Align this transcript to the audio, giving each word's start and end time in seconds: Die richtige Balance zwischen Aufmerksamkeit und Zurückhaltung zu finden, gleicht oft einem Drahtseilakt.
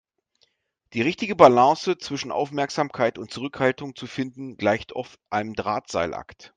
Die 0.93 1.03
richtige 1.03 1.35
Balance 1.35 1.99
zwischen 1.99 2.31
Aufmerksamkeit 2.31 3.19
und 3.19 3.29
Zurückhaltung 3.29 3.95
zu 3.95 4.07
finden, 4.07 4.57
gleicht 4.57 4.93
oft 4.93 5.19
einem 5.29 5.53
Drahtseilakt. 5.53 6.49